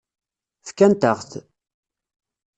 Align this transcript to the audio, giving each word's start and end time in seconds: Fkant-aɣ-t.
Fkant-aɣ-t. 0.67 1.31